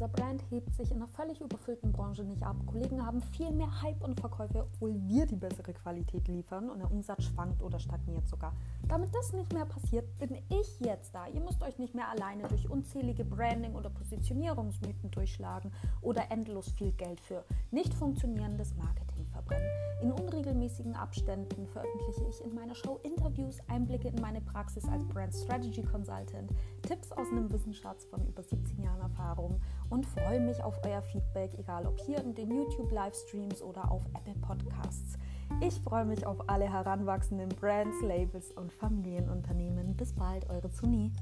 unser 0.00 0.06
Brand 0.10 0.44
hebt 0.50 0.72
sich 0.74 0.92
in 0.92 0.98
einer 0.98 1.08
völlig 1.08 1.40
überfüllten 1.40 1.90
Branche 1.90 2.22
nicht 2.22 2.44
ab. 2.44 2.54
Kollegen 2.66 3.04
haben 3.04 3.20
viel 3.20 3.50
mehr 3.50 3.82
Hype 3.82 4.00
und 4.04 4.20
Verkäufe, 4.20 4.68
obwohl 4.72 4.94
wir 5.08 5.26
die 5.26 5.34
bessere 5.34 5.72
Qualität 5.72 6.28
liefern 6.28 6.70
und 6.70 6.78
der 6.78 6.92
Umsatz 6.92 7.24
schwankt 7.24 7.64
oder 7.64 7.80
stagniert 7.80 8.28
sogar. 8.28 8.52
Damit 8.86 9.12
das 9.12 9.32
nicht 9.32 9.52
mehr 9.52 9.64
passiert, 9.64 10.06
bin 10.20 10.38
ich 10.50 10.78
jetzt 10.78 11.12
da. 11.16 11.26
Ihr 11.26 11.40
müsst 11.40 11.64
euch 11.64 11.80
nicht 11.80 11.96
mehr 11.96 12.08
alleine 12.08 12.46
durch 12.46 12.70
unzählige 12.70 13.24
Branding- 13.24 13.74
oder 13.74 13.90
Positionierungsmythen 13.90 15.10
durchschlagen 15.10 15.72
oder 16.00 16.30
endlos 16.30 16.70
viel 16.70 16.92
Geld 16.92 17.20
für 17.20 17.44
nicht 17.72 17.92
funktionierendes 17.92 18.76
Marketing 18.76 19.26
verbrennen. 19.26 19.68
In 20.00 20.12
unregelmäßigen 20.12 20.94
Abständen 20.94 21.66
veröffentliche 21.66 22.24
ich 22.28 22.44
in 22.44 22.54
meiner 22.54 22.76
Show 22.76 23.00
Interviews, 23.02 23.58
Einblicke 23.66 24.08
in 24.08 24.20
meine 24.20 24.40
Praxis 24.40 24.88
als 24.88 25.04
Brand 25.08 25.34
Strategy 25.34 25.82
Consultant, 25.82 26.52
Tipps 26.88 27.12
aus 27.12 27.28
einem 27.30 27.52
Wissensschatz 27.52 28.06
von 28.06 28.26
über 28.26 28.42
17 28.42 28.82
Jahren 28.82 29.02
Erfahrung 29.02 29.60
und 29.90 30.06
freue 30.06 30.40
mich 30.40 30.62
auf 30.62 30.80
euer 30.86 31.02
Feedback, 31.02 31.52
egal 31.58 31.86
ob 31.86 32.00
hier 32.00 32.18
in 32.24 32.34
den 32.34 32.50
YouTube-Livestreams 32.50 33.60
oder 33.60 33.92
auf 33.92 34.06
Apple 34.14 34.40
Podcasts. 34.40 35.18
Ich 35.60 35.78
freue 35.82 36.06
mich 36.06 36.24
auf 36.24 36.48
alle 36.48 36.72
heranwachsenden 36.72 37.50
Brands, 37.50 38.00
Labels 38.00 38.52
und 38.52 38.72
Familienunternehmen. 38.72 39.96
Bis 39.96 40.14
bald, 40.14 40.48
eure 40.48 40.70
Zuni. 40.70 41.12